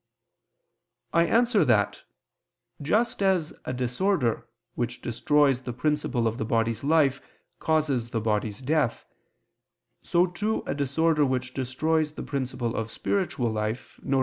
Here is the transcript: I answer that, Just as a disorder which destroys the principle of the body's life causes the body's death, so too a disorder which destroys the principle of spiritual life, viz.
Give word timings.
I 1.13 1.27
answer 1.27 1.63
that, 1.63 2.01
Just 2.81 3.21
as 3.21 3.53
a 3.65 3.71
disorder 3.71 4.47
which 4.73 4.99
destroys 5.03 5.61
the 5.61 5.73
principle 5.73 6.27
of 6.27 6.39
the 6.39 6.43
body's 6.43 6.83
life 6.83 7.21
causes 7.59 8.09
the 8.09 8.19
body's 8.19 8.61
death, 8.63 9.05
so 10.01 10.25
too 10.25 10.63
a 10.65 10.73
disorder 10.73 11.23
which 11.23 11.53
destroys 11.53 12.13
the 12.13 12.23
principle 12.23 12.75
of 12.75 12.89
spiritual 12.89 13.51
life, 13.51 13.99
viz. 14.01 14.19